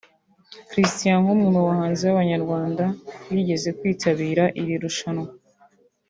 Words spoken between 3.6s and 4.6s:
kwitabira